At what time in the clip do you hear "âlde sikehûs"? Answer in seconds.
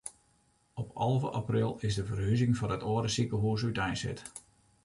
2.91-3.63